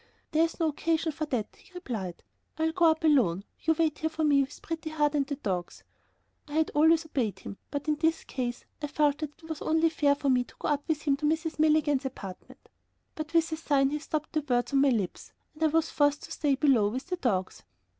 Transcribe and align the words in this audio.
"There's 0.31 0.59
no 0.59 0.69
occasion 0.69 1.11
for 1.11 1.27
that," 1.27 1.55
he 1.57 1.71
replied; 1.75 2.23
"I'll 2.57 2.71
go 2.71 2.85
up 2.85 3.03
alone; 3.03 3.43
you 3.59 3.75
wait 3.77 3.99
here 3.99 4.09
for 4.09 4.23
me 4.23 4.41
with 4.41 4.59
Pretty 4.63 4.89
Heart 4.89 5.13
and 5.13 5.27
the 5.27 5.35
dogs." 5.35 5.83
I 6.47 6.53
had 6.53 6.71
always 6.73 7.05
obeyed 7.05 7.37
him, 7.37 7.57
but 7.69 7.87
in 7.87 7.97
this 7.97 8.23
case 8.23 8.65
I 8.81 8.87
felt 8.87 9.19
that 9.19 9.37
it 9.37 9.47
was 9.47 9.61
only 9.61 9.91
fair 9.91 10.15
for 10.15 10.29
me 10.31 10.43
to 10.43 10.55
go 10.57 10.69
up 10.69 10.81
with 10.87 11.03
him 11.03 11.17
to 11.17 11.27
Mrs. 11.27 11.59
Milligan's 11.59 12.05
apartment. 12.05 12.67
But 13.13 13.35
with 13.35 13.51
a 13.51 13.57
sign 13.57 13.91
he 13.91 13.99
stopped 13.99 14.33
the 14.33 14.41
words 14.41 14.73
on 14.73 14.81
my 14.81 14.89
lips, 14.89 15.33
and 15.53 15.61
I 15.61 15.67
was 15.67 15.91
forced 15.91 16.23
to 16.23 16.31
stay 16.31 16.55
below 16.55 16.87
with 16.89 17.05
the 17.05 17.17
dogs. 17.17 17.61